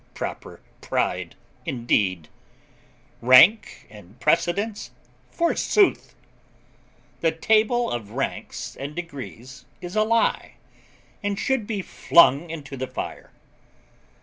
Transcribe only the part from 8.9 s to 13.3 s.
degrees is a lie, and should be flung into the fire.